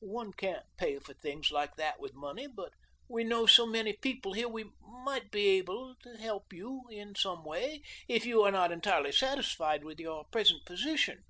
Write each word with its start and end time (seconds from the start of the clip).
"One 0.00 0.32
can't 0.32 0.66
pay 0.76 0.98
for 0.98 1.14
things 1.14 1.52
like 1.52 1.76
that 1.76 2.00
with 2.00 2.12
money, 2.12 2.48
but 2.48 2.72
we 3.08 3.22
know 3.22 3.46
so 3.46 3.64
many 3.64 3.92
people 3.92 4.32
here 4.32 4.48
we 4.48 4.72
might 5.04 5.32
help 6.18 6.52
you 6.52 6.82
in 6.90 7.14
some 7.14 7.44
way, 7.44 7.82
if 8.08 8.26
you 8.26 8.42
are 8.42 8.50
not 8.50 8.72
entirely 8.72 9.12
satisfied 9.12 9.84
with 9.84 10.00
your 10.00 10.24
present 10.32 10.66
position." 10.66 11.22